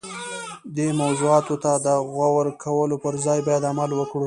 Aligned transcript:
دې 0.75 0.89
موضوعاتو 1.01 1.55
ته 1.63 1.71
د 1.85 1.87
غور 2.13 2.45
کولو 2.63 2.95
پر 3.03 3.13
ځای 3.25 3.39
باید 3.47 3.63
عمل 3.71 3.91
وکړو. 3.95 4.19